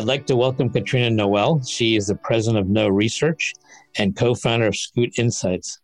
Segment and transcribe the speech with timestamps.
[0.00, 1.62] I'd like to welcome Katrina Noelle.
[1.62, 3.52] She is the president of KNow Research
[3.98, 5.78] and co founder of Scoot Insights.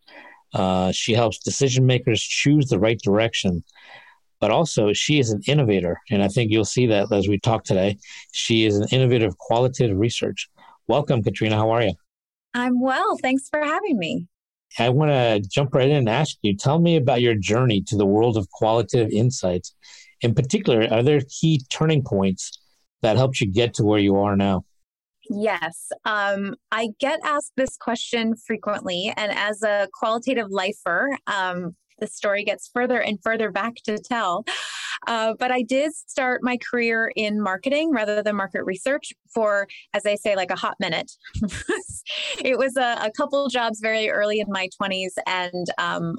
[0.55, 3.63] Uh, she helps decision makers choose the right direction,
[4.41, 6.01] but also she is an innovator.
[6.09, 7.99] And I think you'll see that as we talk today.
[8.31, 10.49] She is an innovator of qualitative research.
[10.87, 11.55] Welcome, Katrina.
[11.55, 11.93] How are you?
[12.55, 13.17] I'm well.
[13.21, 14.25] Thanks for having me.
[14.79, 17.95] I want to jump right in and ask you tell me about your journey to
[17.95, 19.75] the world of qualitative insights.
[20.21, 22.57] In particular, are there key turning points
[23.01, 24.63] that helped you get to where you are now?
[25.29, 32.07] Yes, um, I get asked this question frequently, and as a qualitative lifer, um, the
[32.07, 34.45] story gets further and further back to tell.
[35.05, 40.05] Uh, but I did start my career in marketing rather than market research for, as
[40.05, 41.11] I say, like a hot minute.
[42.39, 46.17] it was a, a, couple jobs very early in my 20s, and um,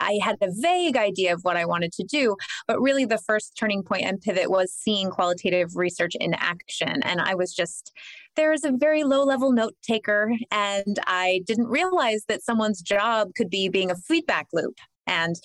[0.00, 2.36] I had a vague idea of what I wanted to do,
[2.66, 7.02] but really the first turning point and pivot was seeing qualitative research in action.
[7.02, 7.92] And I was just,
[8.36, 13.30] there was a very low level note taker, and I didn't realize that someone's job
[13.36, 15.36] could be being a feedback loop and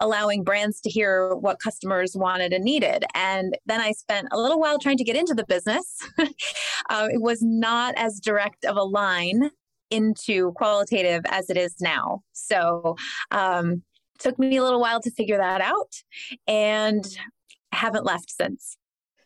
[0.00, 3.04] allowing brands to hear what customers wanted and needed.
[3.14, 5.98] And then I spent a little while trying to get into the business.
[6.18, 9.50] uh, it was not as direct of a line
[9.90, 12.22] into qualitative as it is now.
[12.32, 12.96] So,
[13.30, 13.82] um,
[14.18, 15.94] took me a little while to figure that out
[16.46, 17.04] and
[17.72, 18.76] haven't left since.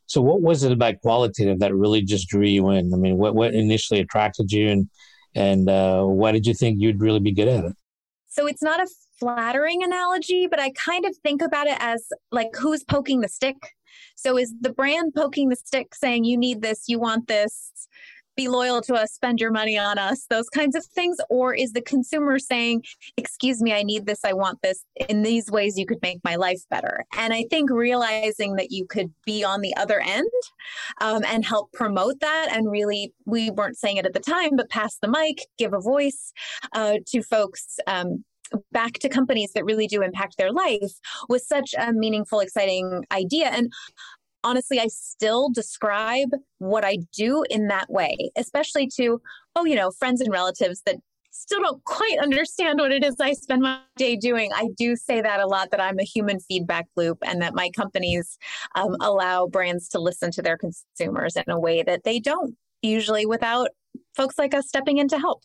[0.06, 2.92] So, what was it about qualitative that really just drew you in?
[2.92, 4.90] I mean, what what initially attracted you, and
[5.34, 7.72] and uh, why did you think you'd really be good at it?
[8.28, 8.86] So, it's not a
[9.18, 13.56] flattering analogy, but I kind of think about it as like who's poking the stick.
[14.14, 17.70] So, is the brand poking the stick, saying you need this, you want this?
[18.42, 21.16] Be loyal to us, spend your money on us, those kinds of things?
[21.30, 22.82] Or is the consumer saying,
[23.16, 26.36] excuse me, I need this, I want this, in these ways you could make my
[26.36, 27.04] life better?
[27.16, 30.28] And I think realizing that you could be on the other end
[31.00, 34.68] um, and help promote that, and really, we weren't saying it at the time, but
[34.70, 36.32] pass the mic, give a voice
[36.72, 37.78] uh, to folks.
[37.86, 38.24] Um,
[38.70, 40.92] back to companies that really do impact their life
[41.28, 43.46] was such a meaningful, exciting idea.
[43.46, 43.72] And
[44.44, 49.20] honestly, I still describe what I do in that way, especially to,
[49.56, 50.96] oh, you know, friends and relatives that
[51.32, 54.50] still don't quite understand what it is I spend my day doing.
[54.54, 57.70] I do say that a lot that I'm a human feedback loop and that my
[57.70, 58.38] companies
[58.74, 63.26] um, allow brands to listen to their consumers in a way that they don't usually
[63.26, 63.68] without
[64.14, 65.42] folks like us stepping in to help.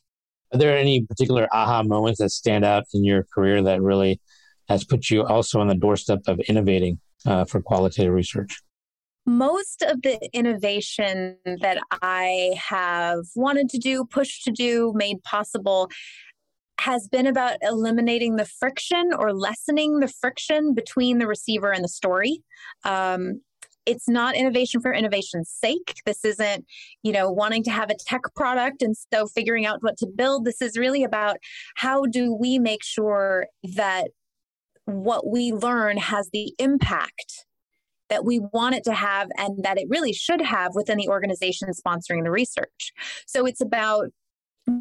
[0.53, 4.19] Are there any particular aha moments that stand out in your career that really
[4.69, 8.61] has put you also on the doorstep of innovating uh, for qualitative research?
[9.27, 15.89] Most of the innovation that I have wanted to do, pushed to do, made possible
[16.79, 21.89] has been about eliminating the friction or lessening the friction between the receiver and the
[21.89, 22.41] story.
[22.85, 23.41] Um,
[23.85, 25.95] it's not innovation for innovation's sake.
[26.05, 26.65] This isn't,
[27.03, 30.45] you know, wanting to have a tech product and so figuring out what to build.
[30.45, 31.37] This is really about
[31.75, 34.09] how do we make sure that
[34.85, 37.46] what we learn has the impact
[38.09, 41.69] that we want it to have and that it really should have within the organization
[41.69, 42.93] sponsoring the research.
[43.25, 44.09] So it's about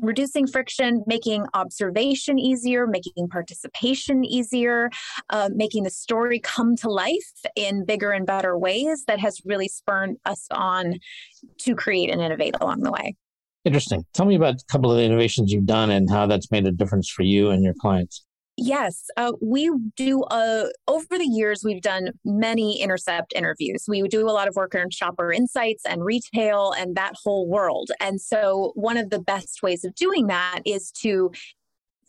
[0.02, 4.90] reducing friction, making observation easier, making participation easier,
[5.30, 9.68] uh, making the story come to life in bigger and better ways that has really
[9.68, 10.94] spurred us on
[11.58, 13.14] to create and innovate along the way.
[13.64, 14.04] Interesting.
[14.12, 16.72] Tell me about a couple of the innovations you've done and how that's made a
[16.72, 18.24] difference for you and your clients.
[18.58, 20.22] Yes, uh, we do.
[20.24, 23.84] Uh, over the years, we've done many intercept interviews.
[23.86, 27.90] We do a lot of work on shopper insights and retail and that whole world.
[28.00, 31.32] And so, one of the best ways of doing that is to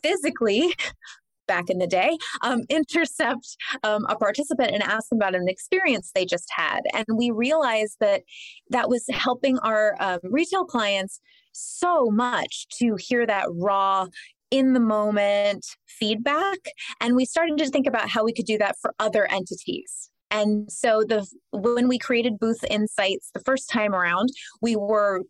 [0.02, 0.74] physically
[1.48, 6.12] back in the day, um, intercept um, a participant and ask them about an experience
[6.14, 6.82] they just had.
[6.94, 8.22] And we realized that
[8.70, 11.20] that was helping our um, retail clients
[11.52, 14.08] so much to hear that raw
[14.52, 16.58] in the moment feedback.
[17.02, 20.10] And we started to think about how we could do that for other entities.
[20.30, 24.30] And so the when we created Booth Insights the first time around,
[24.62, 25.22] we were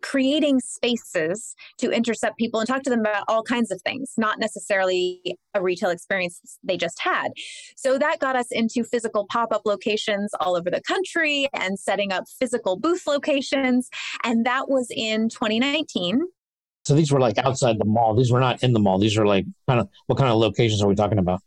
[0.00, 4.38] creating spaces to intercept people and talk to them about all kinds of things, not
[4.38, 5.20] necessarily
[5.54, 7.32] a retail experience they just had.
[7.76, 12.12] So that got us into physical pop up locations all over the country and setting
[12.12, 13.88] up physical booth locations.
[14.24, 16.22] And that was in 2019.
[16.84, 18.14] So these were like outside the mall.
[18.14, 18.98] These were not in the mall.
[18.98, 21.40] These are like kind of what kind of locations are we talking about?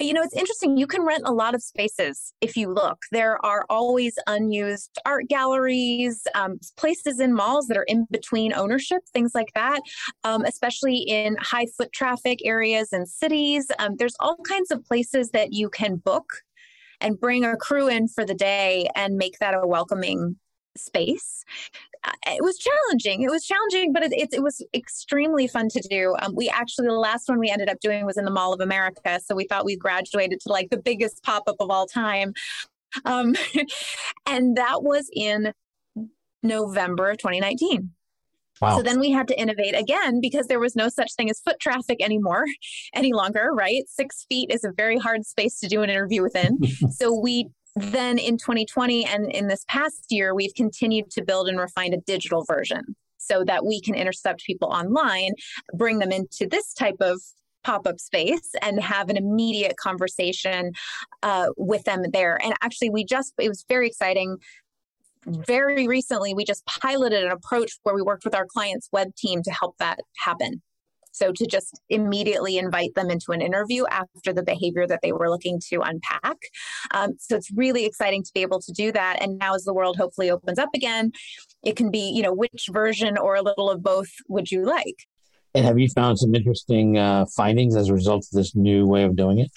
[0.00, 0.76] You know, it's interesting.
[0.76, 3.02] You can rent a lot of spaces if you look.
[3.10, 9.02] There are always unused art galleries, um, places in malls that are in between ownership,
[9.12, 9.80] things like that,
[10.22, 13.72] um, especially in high foot traffic areas and cities.
[13.80, 16.42] Um, there's all kinds of places that you can book
[17.00, 20.36] and bring a crew in for the day and make that a welcoming
[20.78, 21.44] space.
[22.04, 23.22] Uh, it was challenging.
[23.22, 26.14] It was challenging, but it, it, it was extremely fun to do.
[26.20, 28.60] Um, we actually, the last one we ended up doing was in the Mall of
[28.60, 29.20] America.
[29.24, 32.32] So we thought we graduated to like the biggest pop up of all time.
[33.04, 33.34] Um,
[34.26, 35.52] and that was in
[36.42, 37.90] November 2019.
[38.60, 38.78] Wow.
[38.78, 41.60] So then we had to innovate again because there was no such thing as foot
[41.60, 42.44] traffic anymore,
[42.94, 43.84] any longer, right?
[43.86, 46.58] Six feet is a very hard space to do an interview within.
[46.90, 47.48] so we
[47.80, 51.98] then in 2020 and in this past year, we've continued to build and refine a
[51.98, 55.32] digital version so that we can intercept people online,
[55.74, 57.20] bring them into this type of
[57.64, 60.72] pop-up space and have an immediate conversation
[61.22, 62.38] uh, with them there.
[62.42, 64.38] And actually we just it was very exciting.
[65.26, 69.42] Very recently we just piloted an approach where we worked with our clients web team
[69.42, 70.62] to help that happen
[71.18, 75.28] so to just immediately invite them into an interview after the behavior that they were
[75.28, 76.36] looking to unpack.
[76.92, 79.20] Um, so it's really exciting to be able to do that.
[79.20, 81.12] And now as the world hopefully opens up again,
[81.64, 85.06] it can be, you know, which version or a little of both would you like?
[85.54, 89.04] And have you found some interesting uh, findings as a result of this new way
[89.04, 89.50] of doing it?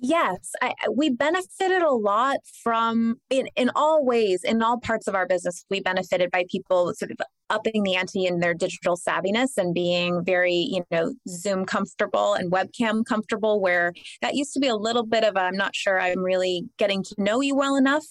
[0.00, 5.16] Yes, I, we benefited a lot from in in all ways, in all parts of
[5.16, 5.64] our business.
[5.70, 7.18] We benefited by people sort of
[7.50, 12.52] upping the ante in their digital savviness and being very, you know, Zoom comfortable and
[12.52, 13.60] webcam comfortable.
[13.60, 13.92] Where
[14.22, 17.14] that used to be a little bit of, I'm not sure I'm really getting to
[17.18, 18.06] know you well enough,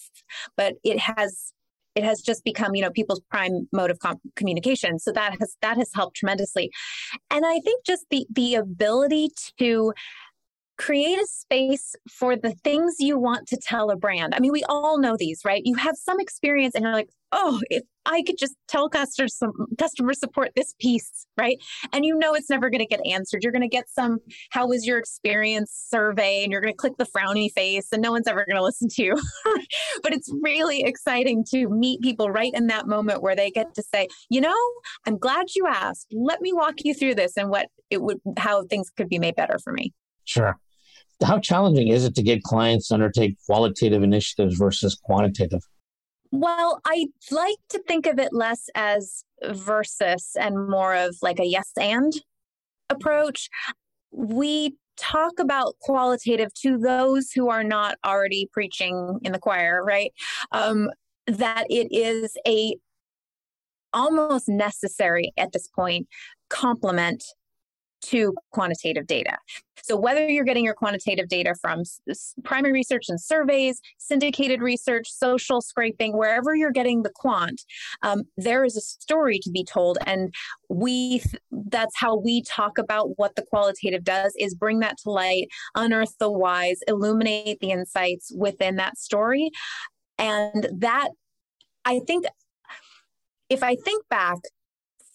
[0.58, 1.54] but it has
[1.96, 5.56] it has just become you know people's prime mode of com- communication so that has
[5.62, 6.70] that has helped tremendously
[7.32, 9.92] and i think just the the ability to
[10.78, 14.36] create a space for the things you want to tell a brand.
[14.36, 15.62] I mean, we all know these, right?
[15.66, 19.52] You have some experience and you're like, oh, if I could just tell customer, some,
[19.78, 21.58] customer support this piece, right?
[21.92, 23.44] And you know it's never going to get answered.
[23.44, 24.20] You're going to get some,
[24.52, 26.44] how was your experience survey?
[26.44, 28.88] And you're going to click the frowny face and no one's ever going to listen
[28.90, 29.16] to you.
[30.04, 33.84] but it's really exciting to meet people right in that moment where they get to
[33.84, 34.56] say, you know,
[35.06, 36.08] I'm glad you asked.
[36.14, 39.36] Let me walk you through this and what it would, how things could be made
[39.36, 39.94] better for me.
[40.24, 40.58] Sure
[41.24, 45.62] how challenging is it to get clients to undertake qualitative initiatives versus quantitative?
[46.32, 51.46] Well, I like to think of it less as versus and more of like a
[51.46, 52.14] yes and
[52.90, 53.50] approach.
[54.12, 60.12] We talk about qualitative to those who are not already preaching in the choir, right?
[60.52, 60.90] Um,
[61.28, 62.76] that it is a
[63.94, 66.08] almost necessary at this point
[66.50, 67.24] complement
[68.04, 69.38] to quantitative data.
[69.84, 71.84] So, whether you're getting your quantitative data from
[72.44, 77.62] primary research and surveys, syndicated research, social scraping, wherever you're getting the quant,
[78.02, 79.98] um, there is a story to be told.
[80.06, 80.34] And
[80.70, 85.48] we that's how we talk about what the qualitative does is bring that to light,
[85.76, 89.52] unearth the whys, illuminate the insights within that story.
[90.18, 91.10] And that,
[91.86, 92.26] I think,
[93.50, 94.38] if I think back,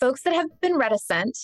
[0.01, 1.37] folks that have been reticent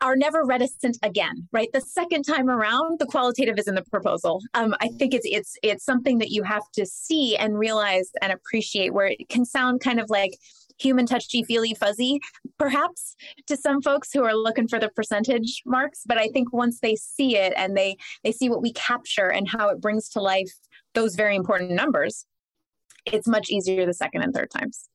[0.00, 1.68] are never reticent again right?
[1.72, 4.42] The second time around the qualitative is in the proposal.
[4.54, 8.32] Um, i think it's it's it's something that you have to see and realize and
[8.32, 10.36] appreciate where it can sound kind of like
[10.78, 12.20] human touchy feely fuzzy
[12.58, 13.14] perhaps
[13.46, 16.02] to some folks who are looking for the percentage marks.
[16.06, 19.48] But i think once they see it and they they see what we capture and
[19.48, 20.52] how it brings to life
[20.94, 22.26] those very important numbers
[23.06, 24.88] it's much easier the second and third times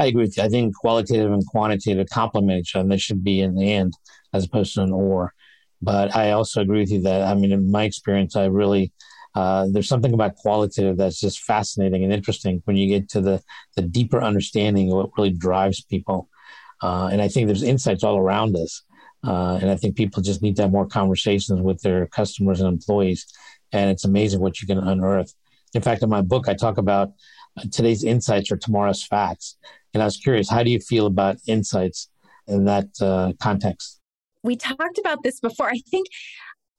[0.00, 0.42] I agree with you.
[0.42, 2.82] I think qualitative and quantitative complement each other.
[2.84, 3.92] And they should be in the end
[4.32, 5.34] as opposed to an or.
[5.82, 8.92] But I also agree with you that, I mean, in my experience, I really,
[9.34, 13.42] uh, there's something about qualitative that's just fascinating and interesting when you get to the,
[13.76, 16.28] the deeper understanding of what really drives people.
[16.82, 18.82] Uh, and I think there's insights all around us.
[19.22, 22.68] Uh, and I think people just need to have more conversations with their customers and
[22.68, 23.26] employees.
[23.70, 25.34] And it's amazing what you can unearth.
[25.74, 27.12] In fact, in my book, I talk about
[27.70, 29.56] today's insights are tomorrow's facts.
[29.92, 32.08] And I was curious, how do you feel about insights
[32.46, 34.00] in that uh, context?
[34.42, 35.68] We talked about this before.
[35.68, 36.06] I think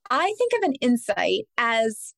[0.10, 2.14] I think of an insight as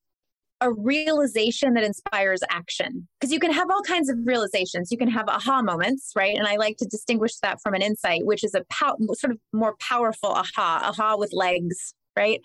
[0.62, 5.10] a realization that inspires action because you can have all kinds of realizations you can
[5.10, 8.56] have aha moments right and i like to distinguish that from an insight which is
[8.56, 12.40] a pow- sort of more powerful aha aha with legs right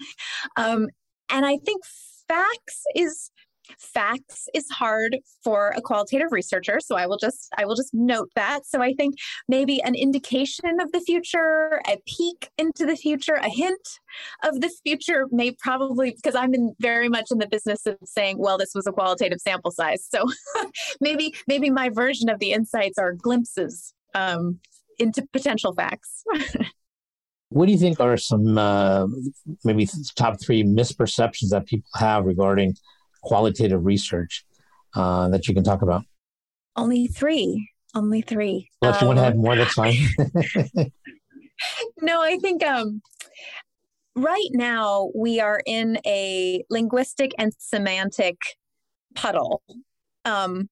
[0.57, 0.89] um,
[1.31, 1.85] and i think
[2.29, 3.31] facts is
[3.79, 8.31] facts is hard for a qualitative researcher so i will just i will just note
[8.35, 8.67] that.
[8.67, 9.17] So i think
[9.49, 14.01] maybe an indication of the future a peek into the future a hint
[14.43, 18.39] of the future may probably because i'm in very much in the business of saying
[18.39, 20.07] well this was a qualitative sample size.
[20.09, 20.25] So
[21.01, 24.59] maybe maybe my version of the insights are glimpses um,
[24.99, 26.25] into potential facts.
[27.51, 29.07] What do you think are some uh,
[29.65, 32.77] maybe top three misperceptions that people have regarding
[33.29, 34.45] qualitative research
[34.95, 36.03] uh, that you can talk about?
[36.75, 37.71] Only three.
[37.95, 38.71] Only three.
[38.81, 39.97] Well, if um, you want to have more, that's fine.
[42.01, 43.03] no, I think um,
[44.15, 48.37] right now we are in a linguistic and semantic
[49.15, 49.63] puddle
[50.25, 50.69] um,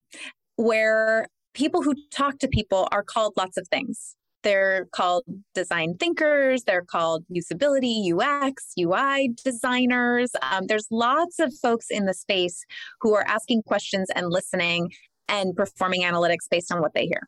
[0.56, 4.16] where people who talk to people are called lots of things.
[4.46, 5.24] They're called
[5.56, 10.30] design thinkers, they're called usability, UX, UI designers.
[10.40, 12.64] Um, there's lots of folks in the space
[13.00, 14.92] who are asking questions and listening
[15.26, 17.26] and performing analytics based on what they hear.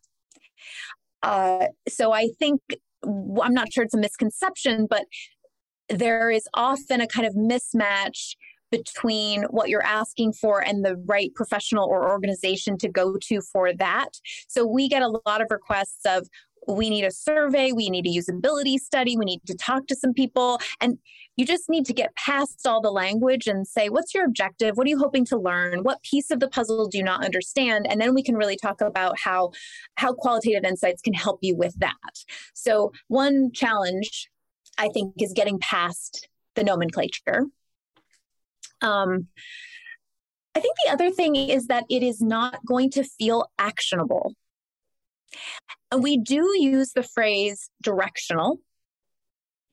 [1.21, 2.61] Uh, so I think,
[3.03, 5.03] I'm not sure it's a misconception, but
[5.89, 8.35] there is often a kind of mismatch
[8.71, 13.73] between what you're asking for and the right professional or organization to go to for
[13.73, 14.09] that.
[14.47, 16.27] So we get a lot of requests of
[16.67, 20.13] we need a survey, we need a usability study, we need to talk to some
[20.13, 20.59] people.
[20.79, 20.97] And
[21.35, 24.75] you just need to get past all the language and say, what's your objective?
[24.75, 25.83] What are you hoping to learn?
[25.83, 27.87] What piece of the puzzle do you not understand?
[27.89, 29.51] And then we can really talk about how,
[29.95, 31.95] how qualitative insights can help you with that.
[32.53, 34.29] So, one challenge
[34.77, 37.45] I think is getting past the nomenclature.
[38.81, 39.27] Um,
[40.55, 44.33] I think the other thing is that it is not going to feel actionable.
[45.91, 48.59] And we do use the phrase directional,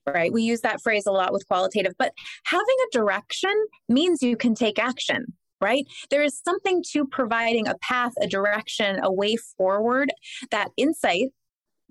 [0.05, 0.31] right?
[0.31, 2.13] We use that phrase a lot with qualitative, but
[2.45, 3.53] having a direction
[3.87, 5.85] means you can take action, right?
[6.09, 10.11] There is something to providing a path, a direction, a way forward,
[10.51, 11.27] that insight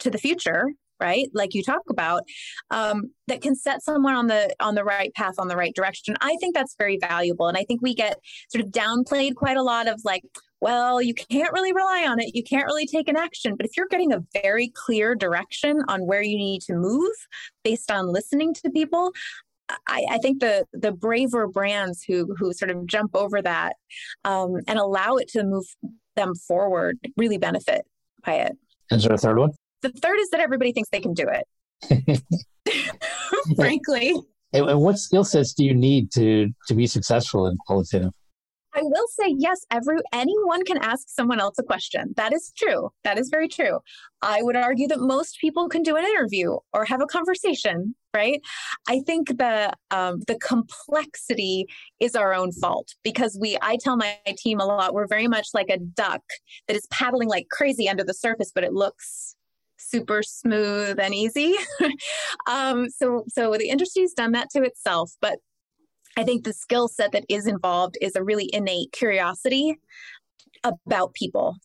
[0.00, 0.66] to the future
[1.00, 2.22] right like you talk about
[2.70, 6.16] um, that can set someone on the on the right path on the right direction
[6.20, 8.18] i think that's very valuable and i think we get
[8.48, 10.22] sort of downplayed quite a lot of like
[10.60, 13.76] well you can't really rely on it you can't really take an action but if
[13.76, 17.12] you're getting a very clear direction on where you need to move
[17.64, 19.12] based on listening to people
[19.88, 23.74] I, I, think the the braver brands who who sort of jump over that
[24.24, 25.64] um, and allow it to move
[26.14, 27.84] them forward really benefit
[28.24, 28.56] by it.
[28.90, 29.50] Is there a third one?
[29.82, 32.22] The third is that everybody thinks they can do it.
[33.56, 34.14] Frankly.
[34.52, 38.12] And what skill sets do you need to to be successful in qualitative?
[38.76, 42.12] I will say yes, every anyone can ask someone else a question.
[42.16, 42.90] That is true.
[43.04, 43.78] That is very true.
[44.20, 48.42] I would argue that most people can do an interview or have a conversation, right?
[48.86, 51.64] I think the um, the complexity
[52.00, 53.56] is our own fault because we.
[53.62, 54.92] I tell my team a lot.
[54.92, 56.22] We're very much like a duck
[56.68, 59.36] that is paddling like crazy under the surface, but it looks
[59.78, 61.54] super smooth and easy.
[62.46, 65.38] um, so so the industry's done that to itself, but
[66.16, 69.76] I think the skill set that is involved is a really innate curiosity
[70.64, 71.56] about people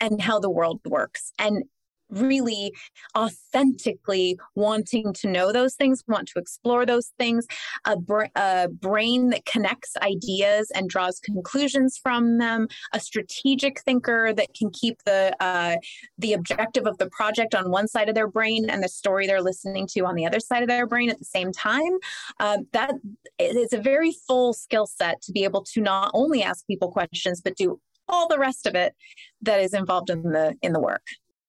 [0.00, 1.32] and how the world works.
[1.38, 1.64] And
[2.10, 2.72] really
[3.16, 7.46] authentically wanting to know those things, want to explore those things,
[7.84, 14.32] a, br- a, brain that connects ideas and draws conclusions from them, a strategic thinker
[14.32, 15.76] that can keep the uh,
[16.18, 19.42] the objective of the project on one side of their brain and the story they're
[19.42, 21.98] listening to on the other side of their brain at the same time.
[22.40, 22.94] Uh, that
[23.38, 27.40] is a very full skill set to be able to not only ask people questions
[27.40, 28.94] but do all the rest of it
[29.42, 31.02] that is involved in the in the work.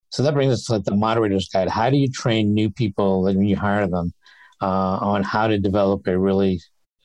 [0.09, 1.69] So that brings us to the moderator's guide.
[1.69, 4.13] How do you train new people when you hire them
[4.61, 6.61] uh, on how to develop a really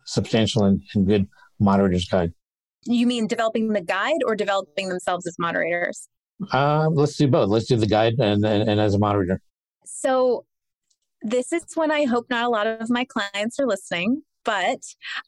[0.07, 1.29] substantial and, and good
[1.59, 2.33] moderator's guide?
[2.85, 6.09] You mean developing the guide or developing themselves as moderators?
[6.53, 7.49] Uh, let's do both.
[7.49, 9.41] Let's do the guide and, and, and as a moderator.
[9.85, 10.45] So
[11.23, 14.81] this is when I hope not a lot of my clients are listening, but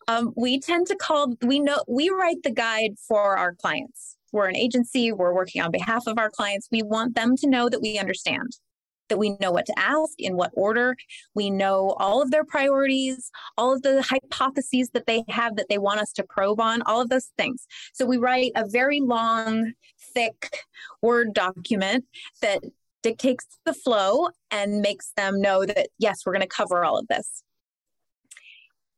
[0.08, 4.48] um, we tend to call we know we write the guide for our clients we're
[4.48, 6.68] an agency, we're working on behalf of our clients.
[6.70, 8.50] We want them to know that we understand,
[9.08, 10.96] that we know what to ask, in what order.
[11.34, 15.78] We know all of their priorities, all of the hypotheses that they have that they
[15.78, 17.66] want us to probe on, all of those things.
[17.92, 19.72] So we write a very long,
[20.14, 20.50] thick
[21.00, 22.04] Word document
[22.42, 22.60] that
[23.04, 27.06] dictates the flow and makes them know that, yes, we're going to cover all of
[27.06, 27.44] this.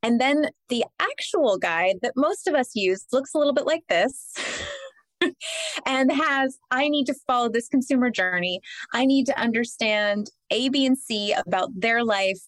[0.02, 3.82] And then the actual guide that most of us use looks a little bit like
[3.88, 4.34] this.
[5.87, 8.61] and has I need to follow this consumer journey.
[8.92, 12.40] I need to understand A, B, and C about their life,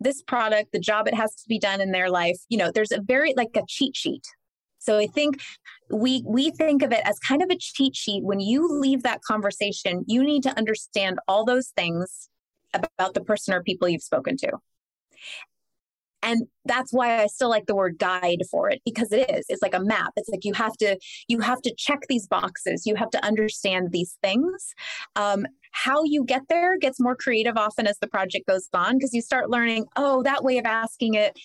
[0.00, 2.38] this product, the job it has to be done in their life.
[2.48, 4.26] You know, there's a very like a cheat sheet.
[4.78, 5.42] So I think
[5.90, 8.24] we we think of it as kind of a cheat sheet.
[8.24, 12.28] When you leave that conversation, you need to understand all those things
[12.72, 14.52] about the person or people you've spoken to.
[16.22, 19.46] And that's why I still like the word guide for it because it is.
[19.48, 20.12] It's like a map.
[20.16, 20.98] It's like you have to
[21.28, 22.86] you have to check these boxes.
[22.86, 24.74] You have to understand these things.
[25.16, 29.14] Um, how you get there gets more creative often as the project goes on because
[29.14, 29.86] you start learning.
[29.96, 31.38] Oh, that way of asking it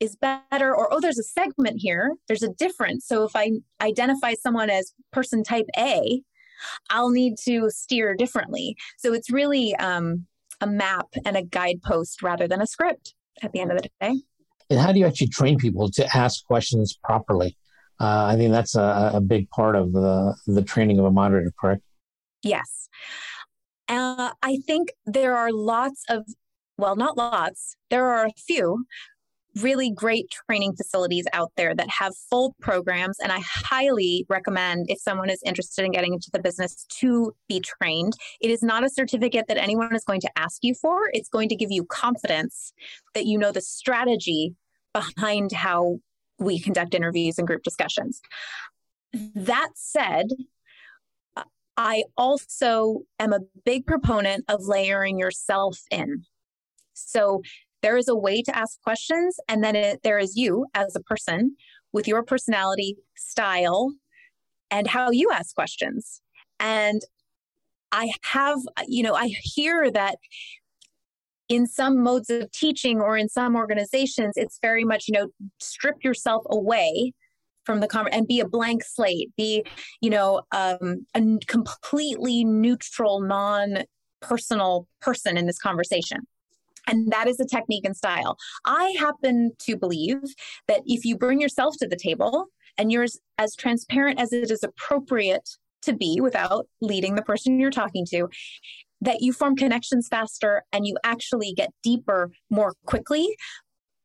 [0.00, 4.34] is better or oh there's a segment here there's a difference so if i identify
[4.34, 6.20] someone as person type a
[6.90, 10.26] i'll need to steer differently so it's really um,
[10.60, 14.14] a map and a guidepost rather than a script at the end of the day.
[14.70, 17.56] And how do you actually train people to ask questions properly?
[18.00, 21.52] Uh, I think that's a, a, big part of the, the training of a moderator,
[21.58, 21.82] correct?
[22.42, 22.88] Yes.
[23.88, 26.26] Uh, I think there are lots of,
[26.76, 28.84] well, not lots, there are a few
[29.62, 33.18] really great training facilities out there that have full programs.
[33.20, 37.60] And I highly recommend if someone is interested in getting into the business to be
[37.60, 38.14] trained.
[38.40, 41.48] It is not a certificate that anyone is going to ask you for, it's going
[41.48, 42.72] to give you confidence
[43.14, 44.54] that you know the strategy
[44.92, 45.98] behind how
[46.38, 48.20] we conduct interviews and group discussions.
[49.34, 50.28] That said,
[51.76, 56.24] I also am a big proponent of layering yourself in.
[56.94, 57.42] So
[57.86, 61.00] there is a way to ask questions, and then it, there is you as a
[61.00, 61.54] person
[61.92, 63.92] with your personality, style,
[64.72, 66.20] and how you ask questions.
[66.58, 67.00] And
[67.92, 70.16] I have, you know, I hear that
[71.48, 75.28] in some modes of teaching or in some organizations, it's very much, you know,
[75.60, 77.12] strip yourself away
[77.62, 79.64] from the conversation and be a blank slate, be,
[80.00, 83.84] you know, um, a completely neutral, non
[84.20, 86.26] personal person in this conversation.
[86.86, 88.36] And that is a technique and style.
[88.64, 90.22] I happen to believe
[90.68, 92.46] that if you bring yourself to the table
[92.78, 93.06] and you're
[93.38, 95.48] as transparent as it is appropriate
[95.82, 98.28] to be without leading the person you're talking to,
[99.00, 103.28] that you form connections faster and you actually get deeper more quickly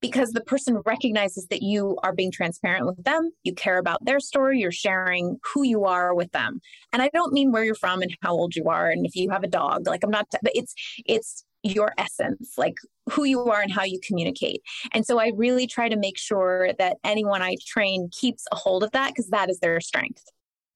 [0.02, 4.20] because the person recognizes that you are being transparent with them, you care about their
[4.20, 6.60] story, you're sharing who you are with them.
[6.92, 9.30] And I don't mean where you're from and how old you are and if you
[9.30, 9.88] have a dog.
[9.88, 10.74] Like I'm not but it's
[11.06, 12.76] it's your essence, like
[13.12, 14.62] who you are and how you communicate.
[14.94, 18.84] And so I really try to make sure that anyone I train keeps a hold
[18.84, 20.24] of that because that is their strength.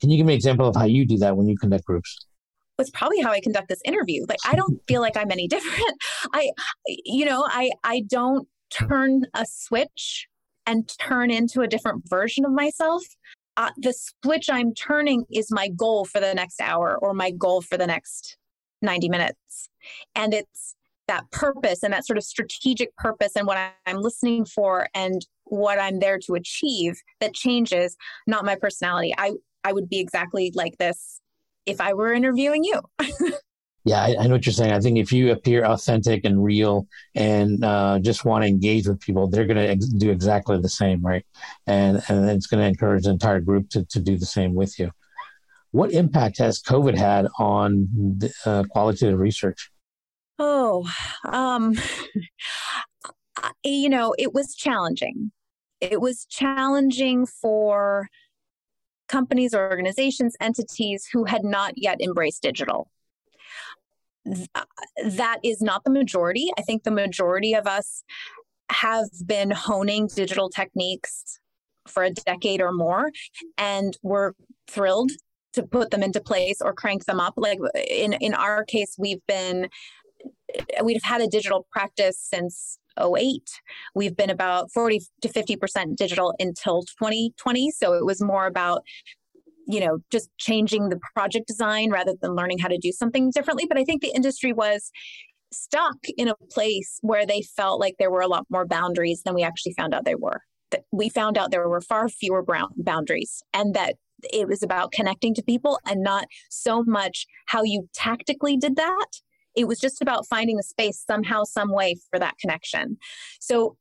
[0.02, 2.26] Can you give me an example of how you do that when you conduct groups?
[2.78, 4.26] It's probably how I conduct this interview.
[4.28, 5.98] Like I don't feel like I'm any different.
[6.34, 6.52] I
[7.06, 10.28] you know, I I don't turn a switch
[10.68, 13.04] and turn into a different version of myself.
[13.58, 17.62] Uh, the switch I'm turning is my goal for the next hour or my goal
[17.62, 18.38] for the next
[18.86, 19.70] 90 minutes.
[20.16, 20.76] And it's
[21.08, 25.80] that purpose and that sort of strategic purpose and what I'm listening for and what
[25.80, 27.96] I'm there to achieve that changes,
[28.26, 29.14] not my personality.
[29.18, 31.22] I, I would be exactly like this
[31.66, 32.82] if I were interviewing you.
[33.86, 34.74] yeah, I, I, know what you're saying.
[34.74, 39.00] I think if you appear authentic and real and uh, just want to engage with
[39.00, 41.26] people, they're going to ex- do exactly the same, right?
[41.68, 44.80] And and it's going to encourage the entire group to, to do the same with
[44.80, 44.92] you.
[45.76, 49.70] What impact has COVID had on the, uh, qualitative research?
[50.40, 50.90] Oh,
[51.28, 51.74] um,
[53.66, 55.34] you know, it was challenging.
[55.82, 58.08] It was challenging for
[59.10, 62.90] companies, organizations, entities who had not yet embraced digital.
[64.24, 66.52] That is not the majority.
[66.58, 68.06] I think the majority of us
[68.72, 71.42] have been honing digital techniques
[71.86, 73.12] for a decade or more,
[73.58, 74.32] and we're
[74.68, 75.12] thrilled
[75.56, 77.34] to put them into place or crank them up.
[77.38, 79.70] Like in in our case, we've been
[80.84, 83.42] we've had a digital practice since 08.
[83.94, 87.72] We've been about 40 to 50% digital until 2020.
[87.72, 88.84] So it was more about
[89.68, 93.66] you know just changing the project design rather than learning how to do something differently
[93.68, 94.92] but i think the industry was
[95.52, 99.34] stuck in a place where they felt like there were a lot more boundaries than
[99.34, 100.42] we actually found out they were
[100.72, 104.92] that we found out there were far fewer brown boundaries and that it was about
[104.92, 109.08] connecting to people and not so much how you tactically did that.
[109.56, 112.98] It was just about finding the space somehow, some way for that connection.
[113.40, 113.78] So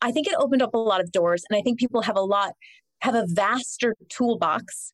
[0.00, 1.44] I think it opened up a lot of doors.
[1.48, 2.54] And I think people have a lot,
[3.00, 4.92] have a vaster toolbox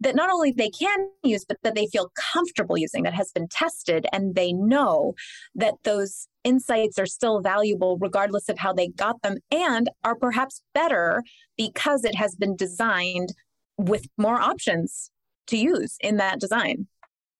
[0.00, 3.48] that not only they can use, but that they feel comfortable using that has been
[3.48, 5.14] tested and they know
[5.54, 10.62] that those insights are still valuable regardless of how they got them and are perhaps
[10.72, 11.22] better
[11.56, 13.34] because it has been designed
[13.80, 15.10] with more options
[15.48, 16.86] to use in that design.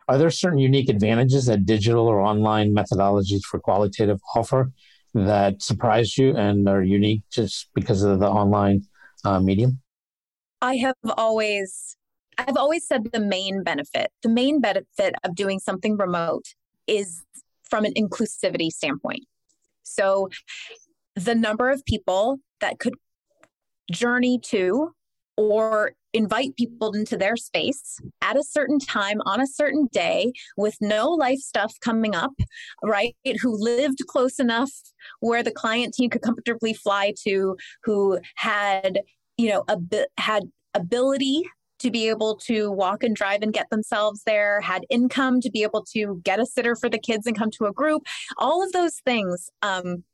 [0.09, 4.72] Are there certain unique advantages that digital or online methodologies for qualitative offer
[5.14, 8.83] that surprise you and are unique just because of the online
[9.24, 9.81] uh, medium?
[10.61, 11.96] I have always
[12.38, 16.46] I've always said the main benefit, the main benefit of doing something remote
[16.87, 17.22] is
[17.68, 19.26] from an inclusivity standpoint.
[19.83, 20.29] So
[21.14, 22.94] the number of people that could
[23.92, 24.94] journey to
[25.37, 30.77] or invite people into their space at a certain time on a certain day with
[30.81, 32.33] no life stuff coming up,
[32.83, 33.14] right?
[33.42, 34.70] Who lived close enough
[35.20, 39.01] where the client team could comfortably fly to, who had,
[39.37, 39.79] you know, a
[40.18, 40.44] had
[40.75, 41.44] ability
[41.81, 45.62] to be able to walk and drive and get themselves there, had income to be
[45.62, 48.03] able to get a sitter for the kids and come to a group.
[48.37, 50.05] All of those things um,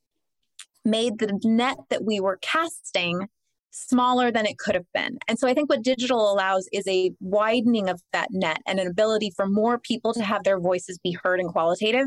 [0.85, 3.29] made the net that we were casting
[3.77, 5.19] smaller than it could have been.
[5.29, 8.87] And so I think what digital allows is a widening of that net and an
[8.87, 12.07] ability for more people to have their voices be heard and qualitative.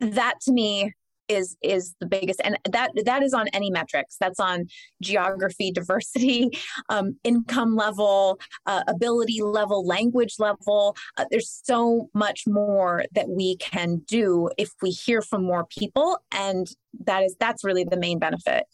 [0.00, 0.92] That to me
[1.28, 4.66] is is the biggest and that that is on any metrics that's on
[5.00, 6.50] geography diversity
[6.90, 13.56] um, income level uh, ability level language level uh, there's so much more that we
[13.56, 16.66] can do if we hear from more people and
[17.04, 18.64] that is that's really the main benefit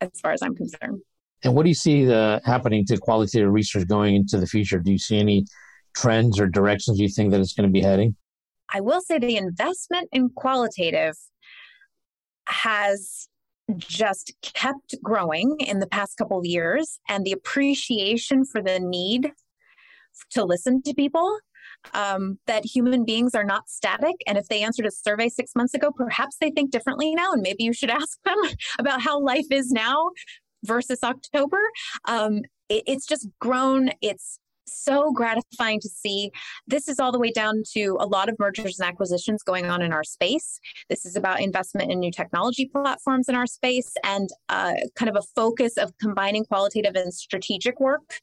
[0.00, 1.00] as far as i'm concerned
[1.44, 4.78] and what do you see the happening to qualitative research going into the future?
[4.78, 5.44] Do you see any
[5.94, 8.16] trends or directions you think that it's going to be heading?
[8.72, 11.16] I will say the investment in qualitative
[12.46, 13.28] has
[13.76, 19.32] just kept growing in the past couple of years and the appreciation for the need
[20.30, 21.38] to listen to people
[21.94, 25.74] um, that human beings are not static and if they answered a survey six months
[25.74, 28.36] ago perhaps they think differently now and maybe you should ask them
[28.78, 30.10] about how life is now
[30.64, 31.60] versus october
[32.06, 36.30] um, it, it's just grown it's so gratifying to see.
[36.66, 39.82] This is all the way down to a lot of mergers and acquisitions going on
[39.82, 40.60] in our space.
[40.88, 45.16] This is about investment in new technology platforms in our space and uh, kind of
[45.16, 48.20] a focus of combining qualitative and strategic work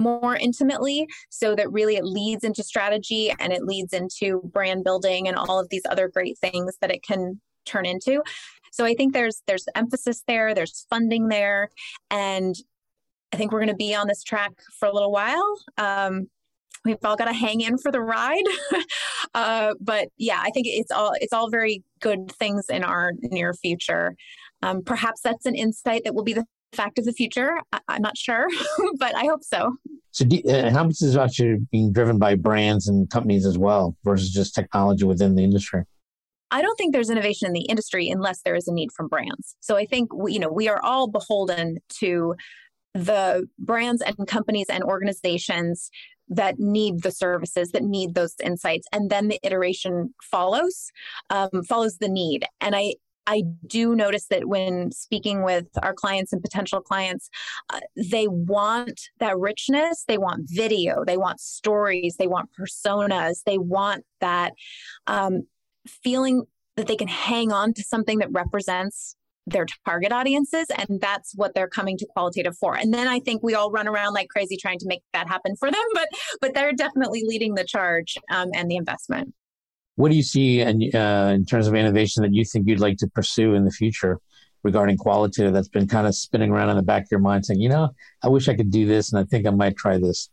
[0.00, 5.28] more intimately so that really it leads into strategy and it leads into brand building
[5.28, 8.20] and all of these other great things that it can turn into
[8.72, 11.70] so i think there's there's emphasis there there's funding there
[12.10, 12.56] and
[13.32, 15.56] I think we're going to be on this track for a little while.
[15.78, 16.28] Um,
[16.84, 18.44] we've all got to hang in for the ride.
[19.34, 23.54] uh, but yeah, I think it's all it's all very good things in our near
[23.54, 24.14] future.
[24.62, 27.54] Um, perhaps that's an insight that will be the fact of the future.
[27.72, 28.46] I, am not sure,
[28.98, 29.76] but I hope so.
[30.10, 33.96] So, do, uh, how much is actually being driven by brands and companies as well
[34.04, 35.84] versus just technology within the industry?
[36.52, 39.56] I don't think there's innovation in the industry unless there is a need from brands.
[39.60, 42.34] So I think we, you know we are all beholden to
[42.94, 45.90] the brands and companies and organizations
[46.28, 50.90] that need the services that need those insights and then the iteration follows
[51.30, 52.94] um, follows the need and i
[53.26, 57.30] I do notice that when speaking with our clients and potential clients,
[57.70, 60.04] uh, they want that richness.
[60.08, 61.04] They want video.
[61.06, 62.16] They want stories.
[62.16, 63.42] They want personas.
[63.46, 64.54] They want that
[65.06, 65.42] um,
[65.86, 66.44] feeling
[66.76, 69.16] that they can hang on to something that represents
[69.46, 72.76] their target audiences and that's what they're coming to qualitative for.
[72.76, 75.56] And then i think we all run around like crazy trying to make that happen
[75.56, 76.08] for them but
[76.40, 79.34] but they're definitely leading the charge um, and the investment.
[79.96, 82.96] What do you see in, uh, in terms of innovation that you think you'd like
[82.98, 84.18] to pursue in the future
[84.62, 87.60] regarding qualitative that's been kind of spinning around in the back of your mind saying
[87.60, 87.90] you know
[88.22, 90.30] i wish i could do this and i think i might try this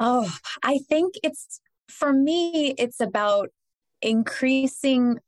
[0.00, 0.32] oh
[0.64, 3.50] i think it's for me it's about
[4.02, 5.18] increasing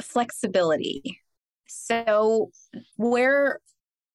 [0.00, 1.20] flexibility
[1.66, 2.50] so
[2.96, 3.58] where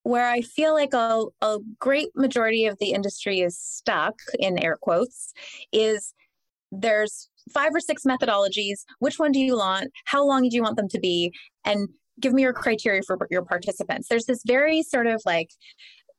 [0.04, 4.78] where I feel like a, a great majority of the industry is stuck in air
[4.80, 5.32] quotes
[5.72, 6.14] is
[6.72, 8.84] there's five or six methodologies.
[9.00, 9.90] Which one do you want?
[10.06, 11.32] How long do you want them to be?
[11.64, 11.88] And
[12.20, 14.08] give me your criteria for your participants.
[14.08, 15.50] There's this very sort of like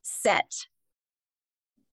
[0.03, 0.51] set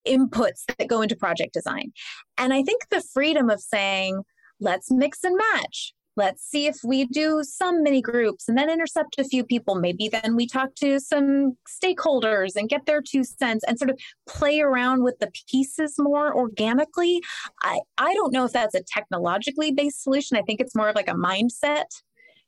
[0.06, 1.92] inputs that go into project design.
[2.36, 4.22] And I think the freedom of saying,
[4.60, 5.92] let's mix and match.
[6.16, 9.74] Let's see if we do some mini groups and then intercept a few people.
[9.74, 14.00] Maybe then we talk to some stakeholders and get their two cents and sort of
[14.26, 17.20] play around with the pieces more organically.
[17.62, 20.38] I i don't know if that's a technologically based solution.
[20.38, 21.84] I think it's more of like a mindset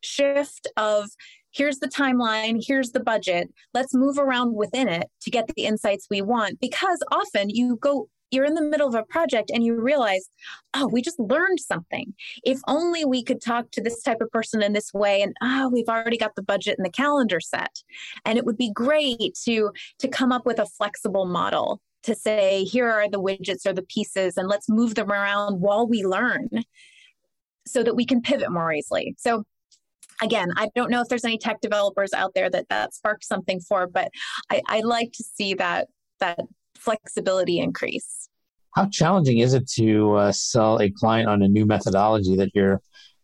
[0.01, 1.11] shift of
[1.51, 3.49] here's the timeline, here's the budget.
[3.75, 8.09] Let's move around within it to get the insights we want because often you go
[8.31, 10.29] you're in the middle of a project and you realize,
[10.75, 12.14] oh, we just learned something.
[12.45, 15.71] If only we could talk to this type of person in this way, and oh,
[15.73, 17.83] we've already got the budget and the calendar set.
[18.25, 22.64] And it would be great to to come up with a flexible model to say,
[22.64, 26.49] here are the widgets or the pieces, and let's move them around while we learn
[27.67, 29.14] so that we can pivot more easily.
[29.19, 29.45] So
[30.23, 33.61] again, I don't know if there's any tech developers out there that that sparked something
[33.61, 34.11] for, but
[34.51, 35.88] I, I like to see that
[36.21, 36.41] that
[36.79, 38.29] flexibility increase.
[38.75, 42.81] How challenging is it to uh, sell a client on a new methodology that you're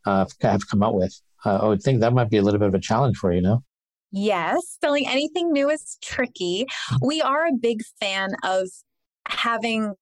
[0.07, 1.15] uh, have come up with?
[1.45, 3.41] Uh, I would think that might be a little bit of a challenge for you,
[3.41, 3.63] no?
[4.11, 6.67] Yes, selling anything new is tricky.
[7.03, 8.69] We are a big fan of
[9.29, 9.95] having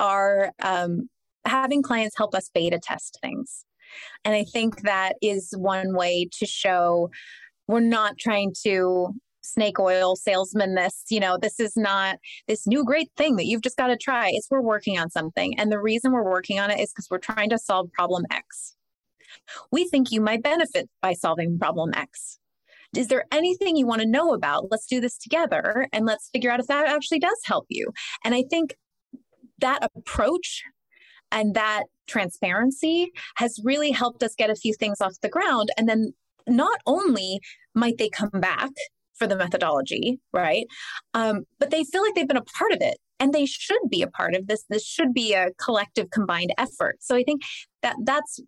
[0.00, 1.08] our um,
[1.44, 3.64] having clients help us beta test things.
[4.24, 7.10] And I think that is one way to show
[7.68, 12.84] we're not trying to snake oil salesman this you know this is not this new
[12.84, 14.30] great thing that you've just got to try.
[14.32, 15.58] It's we're working on something.
[15.58, 18.76] And the reason we're working on it is because we're trying to solve problem x.
[19.70, 22.38] We think you might benefit by solving problem x.
[22.96, 24.70] Is there anything you want to know about?
[24.70, 27.90] Let's do this together and let's figure out if that actually does help you.
[28.24, 28.74] And i think
[29.58, 30.62] that approach
[31.30, 35.70] and that transparency has really helped us get a few things off the ground.
[35.78, 36.12] And then
[36.46, 37.40] not only
[37.74, 38.70] might they come back
[39.22, 40.66] for the methodology, right?
[41.14, 44.02] Um, but they feel like they've been a part of it and they should be
[44.02, 44.64] a part of this.
[44.68, 46.96] This should be a collective combined effort.
[47.00, 47.42] So I think
[47.82, 48.40] that that's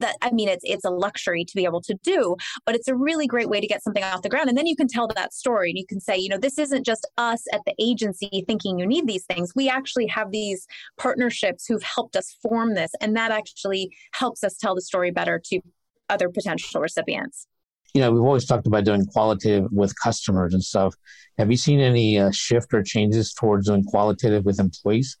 [0.00, 2.94] that i mean it's it's a luxury to be able to do but it's a
[2.94, 5.34] really great way to get something off the ground and then you can tell that
[5.34, 8.78] story and you can say you know this isn't just us at the agency thinking
[8.78, 13.14] you need these things we actually have these partnerships who've helped us form this and
[13.14, 15.60] that actually helps us tell the story better to
[16.08, 17.46] other potential recipients
[17.94, 20.94] you know we've always talked about doing qualitative with customers and stuff.
[21.38, 25.16] Have you seen any uh, shift or changes towards doing qualitative with employees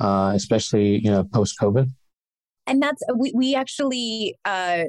[0.00, 1.90] uh, especially you know post covid
[2.66, 4.84] and that's we, we actually uh,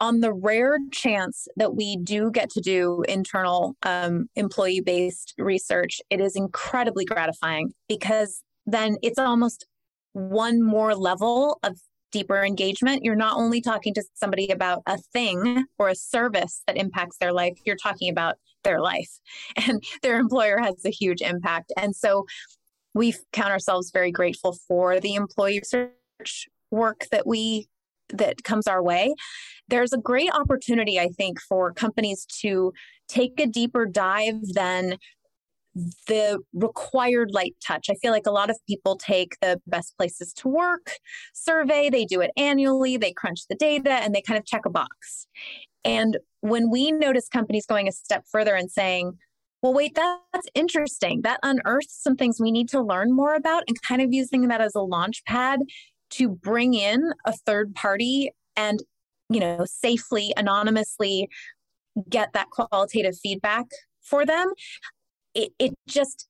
[0.00, 6.00] on the rare chance that we do get to do internal um, employee based research
[6.10, 9.66] it is incredibly gratifying because then it's almost
[10.12, 11.78] one more level of
[12.14, 16.76] deeper engagement you're not only talking to somebody about a thing or a service that
[16.76, 19.20] impacts their life you're talking about their life.
[19.68, 21.72] And their employer has a huge impact.
[21.76, 22.26] And so
[22.94, 27.68] we count ourselves very grateful for the employee research work that we
[28.10, 29.14] that comes our way.
[29.68, 32.72] There's a great opportunity i think for companies to
[33.08, 34.98] take a deeper dive than
[36.06, 37.88] the required light touch.
[37.90, 40.92] I feel like a lot of people take the best places to work
[41.32, 44.70] survey, they do it annually, they crunch the data, and they kind of check a
[44.70, 45.26] box.
[45.84, 49.18] And when we notice companies going a step further and saying,
[49.62, 51.22] well, wait, that's interesting.
[51.22, 54.60] That unearths some things we need to learn more about, and kind of using that
[54.60, 55.60] as a launch pad
[56.10, 58.80] to bring in a third party and
[59.30, 61.28] you know safely anonymously
[62.08, 63.64] get that qualitative feedback
[64.02, 64.52] for them
[65.34, 66.28] it, it just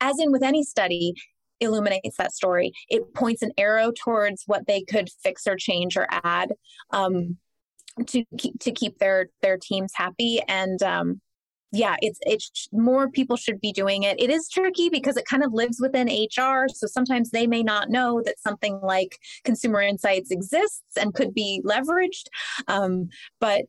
[0.00, 1.14] as in with any study
[1.60, 6.06] illuminates that story it points an arrow towards what they could fix or change or
[6.10, 6.52] add
[6.90, 7.38] um,
[8.06, 11.20] to keep to keep their their teams happy and um,
[11.72, 14.20] yeah, it's it's more people should be doing it.
[14.20, 17.90] It is tricky because it kind of lives within HR, so sometimes they may not
[17.90, 22.26] know that something like consumer insights exists and could be leveraged.
[22.68, 23.08] Um,
[23.40, 23.62] but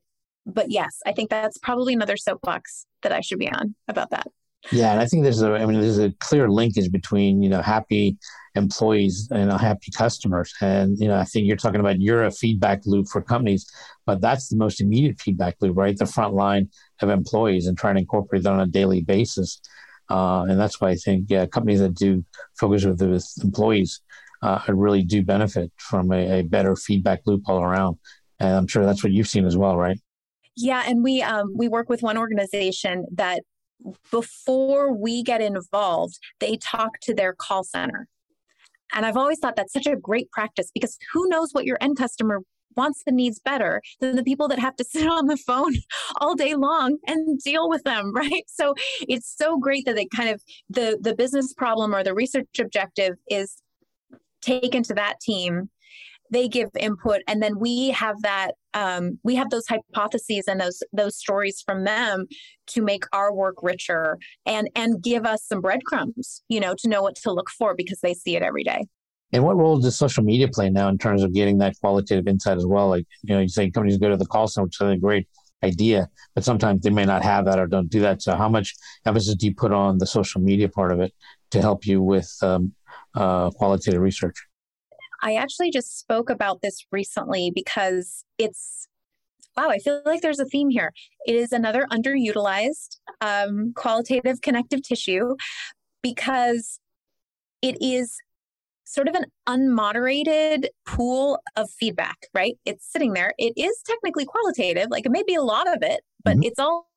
[0.46, 4.28] but yes, I think that's probably another soapbox that I should be on about that.
[4.72, 7.62] Yeah, and I think there's a I mean there's a clear linkage between you know
[7.62, 8.18] happy
[8.56, 12.82] employees and happy customers, and you know I think you're talking about you're a feedback
[12.86, 13.66] loop for companies,
[14.06, 15.98] but that's the most immediate feedback loop, right?
[15.98, 16.70] The front line
[17.02, 19.62] of employees and trying to incorporate that on a daily basis,
[20.10, 22.26] uh, and that's why I think yeah, companies that do
[22.60, 24.02] focus with, with employees
[24.42, 27.98] uh, really do benefit from a, a better feedback loop all around,
[28.40, 29.98] and I'm sure that's what you've seen as well, right?
[30.58, 33.44] Yeah, and we um, we work with one organization that
[34.12, 38.08] before we get involved, they talk to their call center.
[38.94, 41.98] And I've always thought that's such a great practice because who knows what your end
[41.98, 42.42] customer
[42.78, 45.74] wants the needs better than the people that have to sit on the phone
[46.18, 50.30] all day long and deal with them right so it's so great that they kind
[50.30, 53.62] of the the business problem or the research objective is
[54.42, 55.70] taken to that team
[56.32, 60.84] they give input and then we have that um, we have those hypotheses and those
[60.94, 62.28] those stories from them
[62.68, 67.02] to make our work richer and and give us some breadcrumbs you know to know
[67.02, 68.86] what to look for because they see it every day.
[69.34, 72.58] And what role does social media play now in terms of getting that qualitative insight
[72.58, 72.90] as well?
[72.90, 75.28] Like you know you say companies go to the call center which is a great
[75.64, 78.22] idea but sometimes they may not have that or don't do that.
[78.22, 81.14] So how much emphasis do you put on the social media part of it
[81.52, 82.74] to help you with um,
[83.16, 84.36] uh, qualitative research?
[85.22, 88.88] I actually just spoke about this recently because it's
[89.58, 90.94] wow, I feel like there's a theme here.
[91.26, 95.36] It is another underutilized um, qualitative connective tissue
[96.04, 96.80] because
[97.64, 98.18] it is
[98.84, 102.58] sort of an unmoderated pool of feedback, right?
[102.66, 103.34] It's sitting there.
[103.38, 106.44] It is technically qualitative, like it may be a lot of it, but mm-hmm.
[106.44, 106.88] it's all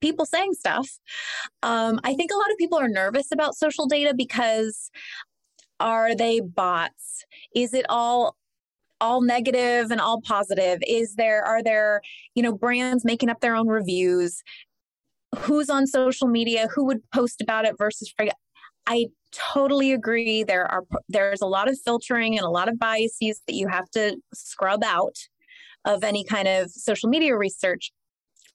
[0.00, 0.88] people saying stuff.
[1.62, 4.90] Um, I think a lot of people are nervous about social data because
[5.80, 7.24] are they bots?
[7.54, 8.36] Is it all
[9.00, 10.78] all negative and all positive?
[10.86, 12.00] Is there are there,
[12.34, 14.42] you know, brands making up their own reviews?
[15.36, 16.68] Who's on social media?
[16.74, 18.12] Who would post about it versus
[18.86, 20.44] I totally agree.
[20.44, 23.90] There are there's a lot of filtering and a lot of biases that you have
[23.90, 25.16] to scrub out
[25.84, 27.92] of any kind of social media research.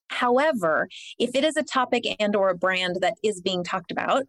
[0.09, 4.23] However, if it is a topic and or a brand that is being talked about,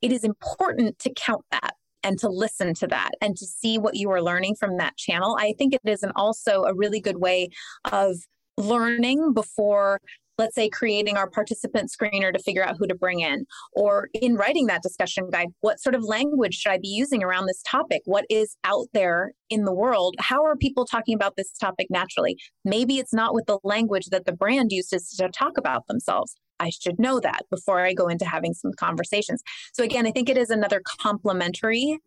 [0.00, 1.74] it is important to count that
[2.06, 5.36] and to listen to that and to see what you are learning from that channel.
[5.40, 7.48] I think it is an also a really good way
[7.90, 8.14] of
[8.56, 10.00] learning before
[10.38, 14.34] let's say creating our participant screener to figure out who to bring in or in
[14.34, 18.02] writing that discussion guide what sort of language should i be using around this topic?
[18.04, 20.14] What is out there in the world?
[20.18, 22.36] How are people talking about this topic naturally?
[22.64, 26.70] Maybe it's not with the language that the brand uses to talk about themselves I
[26.70, 29.42] should know that before I go into having some conversations.
[29.72, 31.98] So again, I think it is another complementary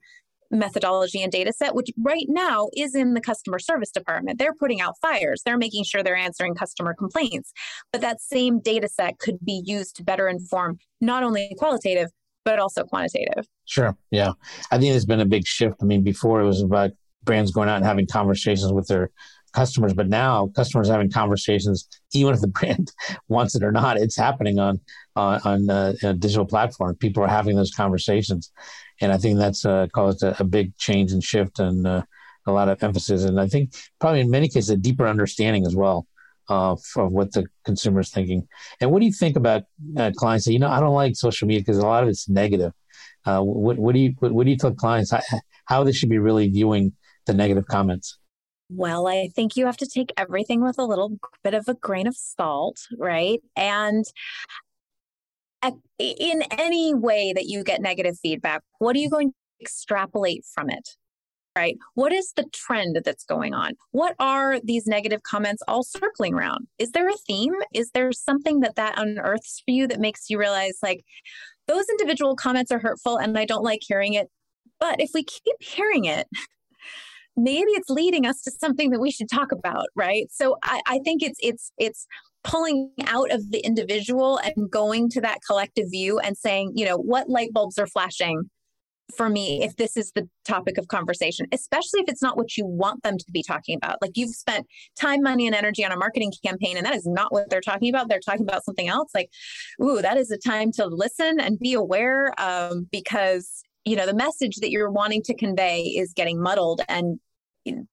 [0.51, 4.39] methodology and data set, which right now is in the customer service department.
[4.39, 7.53] They're putting out fires, they're making sure they're answering customer complaints.
[7.91, 12.09] But that same data set could be used to better inform not only qualitative,
[12.45, 13.45] but also quantitative.
[13.65, 13.95] Sure.
[14.11, 14.31] Yeah.
[14.71, 15.77] I think there's been a big shift.
[15.81, 16.91] I mean, before it was about
[17.23, 19.11] brands going out and having conversations with their
[19.53, 22.91] customers, but now customers having conversations, even if the brand
[23.27, 24.79] wants it or not, it's happening on
[25.15, 26.95] uh, on uh, digital platform.
[26.95, 28.51] People are having those conversations,
[29.01, 32.03] and I think that's uh, caused a, a, big change and shift and uh,
[32.47, 35.75] a lot of emphasis, and I think probably in many cases a deeper understanding as
[35.75, 36.07] well
[36.49, 38.47] uh, of what the consumer is thinking.
[38.81, 39.63] And what do you think about
[39.97, 42.27] uh, clients say, you know, I don't like social media because a lot of it's
[42.27, 42.73] negative.
[43.25, 45.21] Uh, what, what, do you what, what, do you tell clients how,
[45.65, 46.93] how they should be really viewing
[47.25, 48.17] the negative comments?
[48.69, 52.05] Well, I think you have to take everything with a little bit of a grain
[52.07, 53.41] of salt, right?
[53.55, 54.05] And
[55.97, 60.69] in any way that you get negative feedback, what are you going to extrapolate from
[60.69, 60.87] it?
[61.55, 61.77] Right?
[61.95, 63.73] What is the trend that's going on?
[63.91, 66.67] What are these negative comments all circling around?
[66.77, 67.55] Is there a theme?
[67.73, 71.03] Is there something that that unearths for you that makes you realize like
[71.67, 74.29] those individual comments are hurtful and I don't like hearing it?
[74.79, 76.27] But if we keep hearing it,
[77.43, 80.27] maybe it's leading us to something that we should talk about, right?
[80.31, 82.05] So I, I think it's it's it's
[82.43, 86.97] pulling out of the individual and going to that collective view and saying, you know,
[86.97, 88.49] what light bulbs are flashing
[89.15, 92.65] for me if this is the topic of conversation, especially if it's not what you
[92.65, 93.97] want them to be talking about.
[94.01, 94.67] Like you've spent
[94.99, 97.89] time, money, and energy on a marketing campaign, and that is not what they're talking
[97.89, 98.07] about.
[98.07, 99.09] They're talking about something else.
[99.13, 99.29] Like,
[99.81, 104.13] ooh, that is a time to listen and be aware um, because you know the
[104.13, 107.19] message that you're wanting to convey is getting muddled and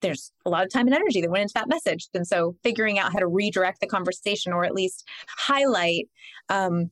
[0.00, 2.08] there's a lot of time and energy that went into that message.
[2.14, 6.08] And so figuring out how to redirect the conversation or at least highlight
[6.48, 6.90] um,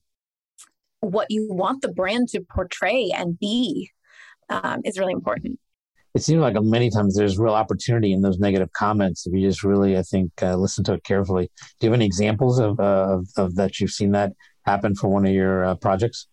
[1.01, 3.90] what you want the brand to portray and be
[4.49, 5.59] um, is really important.
[6.14, 9.64] It seems like many times there's real opportunity in those negative comments if you just
[9.64, 11.51] really, I think, uh, listen to it carefully.
[11.81, 14.33] Do you have any examples of, uh, of, of, that you've seen that
[14.64, 16.29] happen for one of your uh, projects?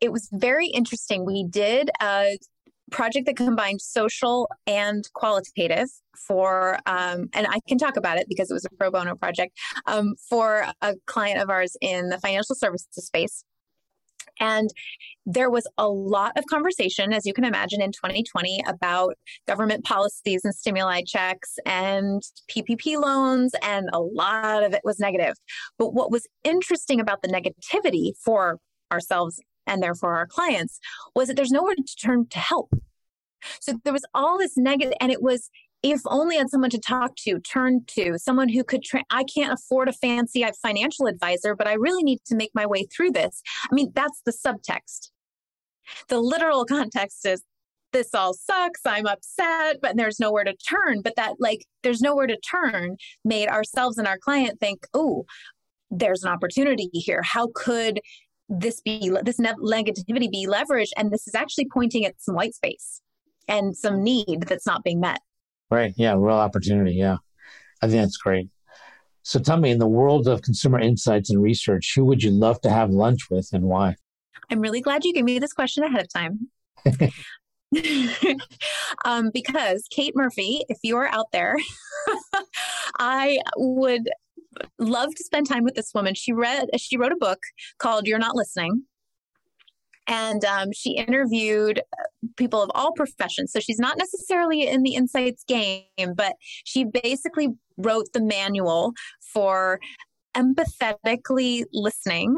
[0.00, 1.24] It was very interesting.
[1.24, 2.36] We did a
[2.90, 8.50] project that combined social and qualitative for um, and i can talk about it because
[8.50, 12.54] it was a pro bono project um, for a client of ours in the financial
[12.54, 13.44] services space
[14.40, 14.70] and
[15.26, 19.14] there was a lot of conversation, as you can imagine, in 2020 about
[19.46, 25.34] government policies and stimuli checks and PPP loans, and a lot of it was negative.
[25.78, 28.58] But what was interesting about the negativity for
[28.92, 30.80] ourselves and therefore our clients
[31.14, 32.72] was that there's nowhere to turn to help.
[33.60, 35.50] So there was all this negative, and it was
[35.82, 38.82] if only I had someone to talk to, turn to, someone who could.
[38.82, 42.64] Tra- I can't afford a fancy financial advisor, but I really need to make my
[42.64, 43.42] way through this.
[43.70, 45.10] I mean, that's the subtext.
[46.08, 47.42] The literal context is
[47.92, 48.80] this all sucks.
[48.86, 51.02] I'm upset, but there's nowhere to turn.
[51.02, 55.26] But that, like, there's nowhere to turn made ourselves and our client think, oh,
[55.90, 57.22] there's an opportunity here.
[57.22, 58.00] How could
[58.48, 63.00] this be this negativity be leveraged and this is actually pointing at some white space
[63.48, 65.20] and some need that's not being met.
[65.70, 65.94] Right.
[65.96, 66.94] Yeah real opportunity.
[66.94, 67.16] Yeah.
[67.82, 68.48] I think that's great.
[69.22, 72.60] So tell me in the world of consumer insights and research who would you love
[72.62, 73.96] to have lunch with and why?
[74.50, 76.50] I'm really glad you gave me this question ahead of time.
[79.04, 81.56] Um, because Kate Murphy, if you are out there,
[82.98, 84.08] I would
[84.78, 86.14] love to spend time with this woman.
[86.14, 87.38] She read, she wrote a book
[87.78, 88.84] called "You're Not Listening,"
[90.06, 91.82] and um, she interviewed
[92.36, 93.52] people of all professions.
[93.52, 96.34] So she's not necessarily in the insights game, but
[96.64, 98.92] she basically wrote the manual
[99.32, 99.80] for
[100.34, 102.34] empathetically listening,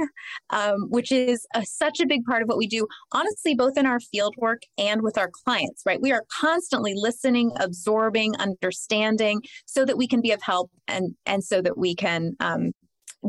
[0.51, 3.87] um, which is a, such a big part of what we do, honestly, both in
[3.87, 6.01] our field work and with our clients, right?
[6.01, 11.43] We are constantly listening, absorbing, understanding so that we can be of help and, and
[11.43, 12.73] so that we can um,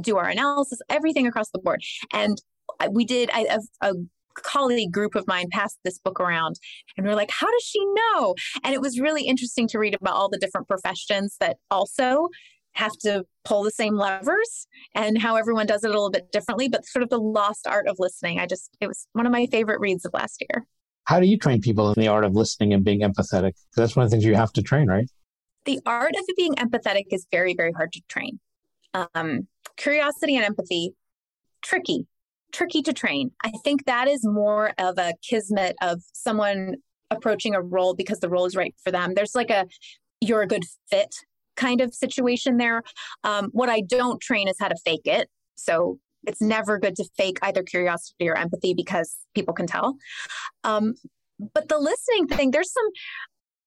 [0.02, 1.82] do our analysis, everything across the board.
[2.14, 2.38] And
[2.92, 3.94] we did I, a, a
[4.44, 6.58] colleague group of mine passed this book around
[6.96, 9.96] and we are like how does she know and it was really interesting to read
[10.00, 12.30] about all the different professions that also
[12.78, 16.70] have to pull the same levers and how everyone does it a little bit differently,
[16.70, 18.40] but sort of the lost art of listening.
[18.40, 20.66] I just, it was one of my favorite reads of last year.
[21.06, 23.54] How do you train people in the art of listening and being empathetic?
[23.76, 25.10] That's one of the things you have to train, right?
[25.66, 28.40] The art of being empathetic is very, very hard to train.
[28.94, 30.94] Um, curiosity and empathy,
[31.62, 32.06] tricky,
[32.52, 33.32] tricky to train.
[33.44, 36.76] I think that is more of a kismet of someone
[37.10, 39.14] approaching a role because the role is right for them.
[39.14, 39.66] There's like a,
[40.22, 41.16] you're a good fit
[41.58, 42.84] kind of situation there.
[43.24, 45.30] Um, what I don't train is how to fake it.
[45.56, 49.96] So it's never good to fake either curiosity or empathy because people can tell.
[50.64, 50.96] Um,
[51.54, 52.88] but the listening thing, there's some,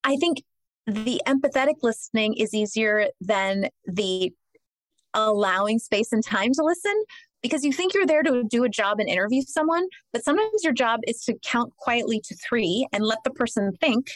[0.03, 0.43] I think
[0.87, 4.33] the empathetic listening is easier than the
[5.13, 7.03] allowing space and time to listen
[7.41, 10.73] because you think you're there to do a job and interview someone, but sometimes your
[10.73, 14.07] job is to count quietly to three and let the person think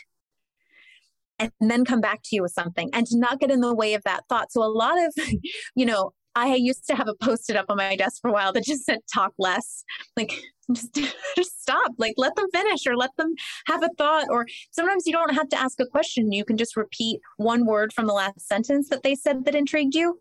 [1.39, 3.93] and then come back to you with something and to not get in the way
[3.93, 4.51] of that thought.
[4.51, 5.13] So a lot of,
[5.75, 8.51] you know, I used to have a post-it up on my desk for a while
[8.53, 9.85] that just said talk less.
[10.17, 10.33] Like
[10.73, 10.99] just,
[11.35, 11.93] just stop.
[11.97, 13.33] Like let them finish or let them
[13.67, 14.27] have a thought.
[14.29, 16.31] Or sometimes you don't have to ask a question.
[16.31, 19.95] You can just repeat one word from the last sentence that they said that intrigued
[19.95, 20.19] you.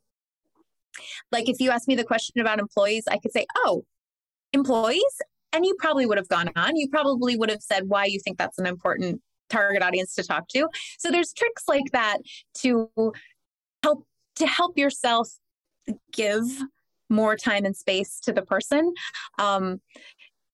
[1.33, 3.85] Like if you ask me the question about employees, I could say, Oh,
[4.53, 5.03] employees?
[5.53, 6.77] And you probably would have gone on.
[6.77, 9.21] You probably would have said why you think that's an important
[9.51, 10.69] target audience to talk to.
[10.99, 12.19] So there's tricks like that
[12.59, 12.91] to
[13.83, 15.29] help to help yourself
[16.13, 16.45] give
[17.11, 18.93] more time and space to the person.
[19.39, 19.81] Um,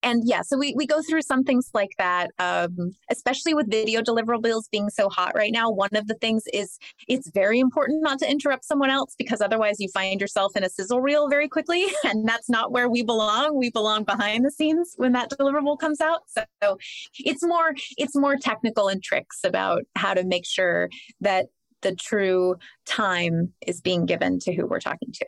[0.02, 4.00] and yeah, so we, we go through some things like that, um, especially with video
[4.00, 5.70] deliverables being so hot right now.
[5.70, 9.76] One of the things is it's very important not to interrupt someone else because otherwise
[9.78, 11.86] you find yourself in a sizzle reel very quickly.
[12.10, 13.56] And that's not where we belong.
[13.56, 16.22] We belong behind the scenes when that deliverable comes out.
[16.28, 16.78] So
[17.18, 20.88] it's more, it's more technical and tricks about how to make sure
[21.20, 21.46] that
[21.82, 25.26] the true time is being given to who we're talking to.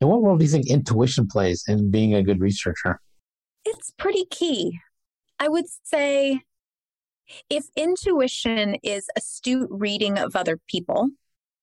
[0.00, 3.00] And what role do you think intuition plays in being a good researcher?
[3.64, 4.78] It's pretty key.
[5.38, 6.42] I would say
[7.48, 11.10] if intuition is astute reading of other people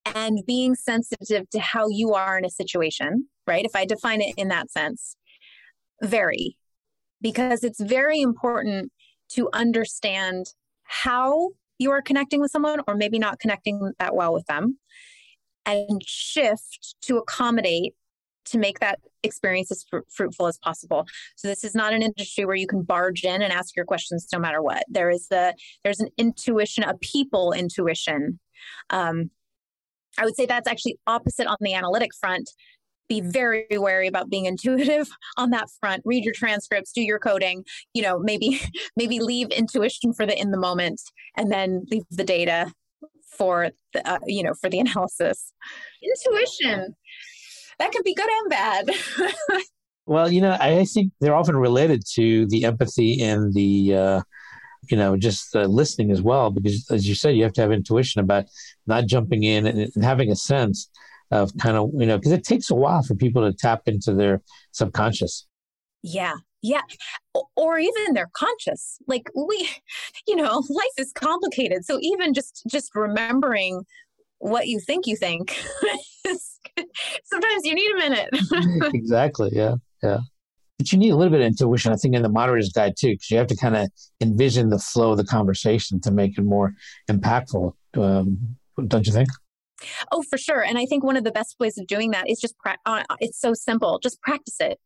[0.05, 3.65] and being sensitive to how you are in a situation, right?
[3.65, 5.15] If I define it in that sense,
[6.01, 6.57] very,
[7.21, 8.91] because it's very important
[9.29, 10.47] to understand
[10.83, 14.77] how you are connecting with someone or maybe not connecting that well with them
[15.65, 17.93] and shift to accommodate
[18.45, 21.05] to make that experience as fr- fruitful as possible.
[21.35, 24.27] So this is not an industry where you can barge in and ask your questions
[24.33, 24.83] no matter what.
[24.89, 28.39] There is the there's an intuition, a people intuition.
[28.89, 29.31] Um,
[30.17, 32.49] I would say that's actually opposite on the analytic front.
[33.07, 36.01] Be very wary about being intuitive on that front.
[36.05, 37.63] Read your transcripts, do your coding.
[37.93, 38.61] You know, maybe
[38.95, 41.01] maybe leave intuition for the in the moment,
[41.37, 42.73] and then leave the data
[43.37, 45.53] for the uh, you know for the analysis.
[46.01, 46.95] Intuition
[47.81, 48.89] that could be good and bad.
[50.05, 54.21] well, you know, I think they're often related to the empathy and the, uh,
[54.89, 57.71] you know, just uh, listening as well, because as you said, you have to have
[57.71, 58.45] intuition about
[58.85, 60.89] not jumping in and, and having a sense
[61.31, 64.13] of kind of, you know, because it takes a while for people to tap into
[64.13, 65.47] their subconscious.
[66.03, 66.35] Yeah.
[66.61, 66.81] Yeah.
[67.55, 68.99] Or even their conscious.
[69.07, 69.69] Like we,
[70.27, 71.83] you know, life is complicated.
[71.85, 73.85] So even just just remembering
[74.37, 75.55] what you think you think
[77.25, 78.29] sometimes you need a minute
[78.93, 80.19] exactly yeah yeah
[80.77, 83.09] but you need a little bit of intuition i think in the moderator's guide too
[83.09, 83.89] because you have to kind of
[84.21, 86.73] envision the flow of the conversation to make it more
[87.09, 88.55] impactful um,
[88.87, 89.29] don't you think
[90.11, 90.63] Oh, for sure.
[90.63, 93.03] And I think one of the best ways of doing that is just, pra- uh,
[93.19, 93.99] it's so simple.
[93.99, 94.79] Just practice it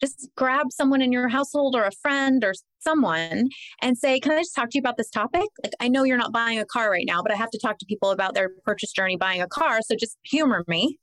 [0.00, 3.48] just grab someone in your household or a friend or someone
[3.80, 5.48] and say, Can I just talk to you about this topic?
[5.62, 7.78] Like, I know you're not buying a car right now, but I have to talk
[7.78, 9.80] to people about their purchase journey buying a car.
[9.82, 10.98] So just humor me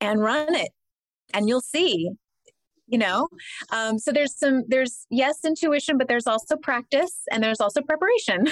[0.00, 0.70] and run it.
[1.32, 2.10] And you'll see
[2.86, 3.28] you know
[3.70, 8.46] um, so there's some there's yes intuition but there's also practice and there's also preparation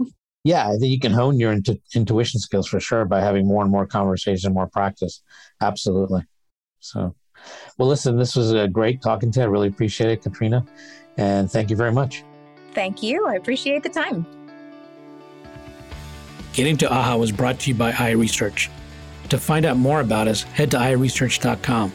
[0.44, 3.62] yeah i think you can hone your intu- intuition skills for sure by having more
[3.62, 5.22] and more conversation more practice
[5.60, 6.22] absolutely
[6.80, 7.14] so
[7.78, 10.64] well listen this was a great talking to you i really appreciate it katrina
[11.16, 12.24] and thank you very much
[12.74, 14.26] thank you i appreciate the time
[16.56, 18.70] getting to aha was brought to you by iResearch.
[19.28, 21.92] To find out more about us, head to iResearch.com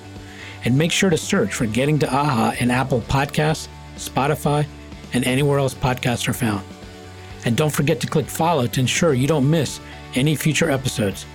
[0.63, 4.67] and make sure to search for Getting to AHA in Apple Podcasts, Spotify,
[5.13, 6.63] and anywhere else podcasts are found.
[7.45, 9.79] And don't forget to click follow to ensure you don't miss
[10.13, 11.25] any future episodes.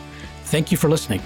[0.44, 1.20] Thank you for listening.